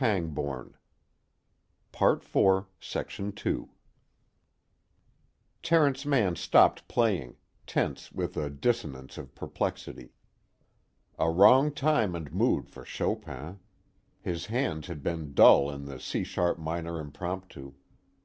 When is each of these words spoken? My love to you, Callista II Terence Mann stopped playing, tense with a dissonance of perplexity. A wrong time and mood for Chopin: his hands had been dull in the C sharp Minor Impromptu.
My 0.00 0.20
love 0.20 0.36
to 1.92 2.00
you, 2.00 2.20
Callista 2.60 3.20
II 3.44 3.64
Terence 5.60 6.06
Mann 6.06 6.36
stopped 6.36 6.86
playing, 6.86 7.34
tense 7.66 8.12
with 8.12 8.36
a 8.36 8.48
dissonance 8.48 9.18
of 9.18 9.34
perplexity. 9.34 10.12
A 11.18 11.28
wrong 11.32 11.72
time 11.72 12.14
and 12.14 12.32
mood 12.32 12.70
for 12.70 12.84
Chopin: 12.84 13.58
his 14.20 14.46
hands 14.46 14.86
had 14.86 15.02
been 15.02 15.34
dull 15.34 15.68
in 15.68 15.86
the 15.86 15.98
C 15.98 16.22
sharp 16.22 16.60
Minor 16.60 17.00
Impromptu. 17.00 17.74